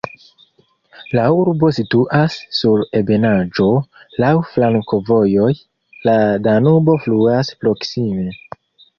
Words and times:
La 1.17 1.23
urbo 1.39 1.67
situas 1.79 2.37
sur 2.59 2.79
ebenaĵo, 2.99 3.67
laŭ 4.23 4.31
flankovojoj, 4.53 5.51
la 6.09 6.15
Danubo 6.49 6.95
fluas 7.05 7.53
proksime. 7.65 8.27